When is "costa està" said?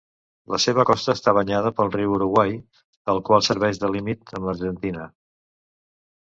0.91-1.33